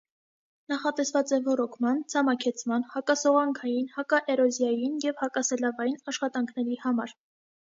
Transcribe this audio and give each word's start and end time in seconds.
Նախատեսված 0.71 1.33
է 1.35 1.37
ոռոգման, 1.47 1.99
ցամաքեցման, 2.13 2.85
հակասողանքային, 2.95 3.93
հակաէրոզիային 3.99 4.97
և 5.07 5.21
հակասելավային 5.27 6.01
աշխատաքների 6.15 6.81
համար։ 6.89 7.17